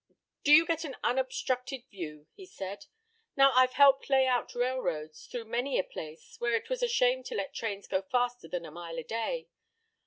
[0.43, 2.87] "Do you get an unobstructed view?" he said.
[3.37, 7.21] "Now, I've helped lay out railroads through many a place, where it was a shame
[7.25, 9.47] to let trains go faster than a mile a day.